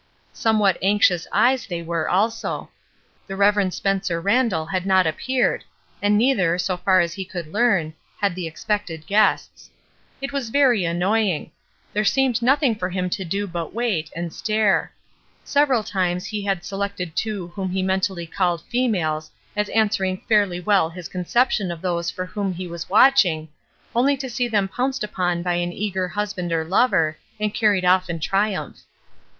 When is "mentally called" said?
17.83-18.63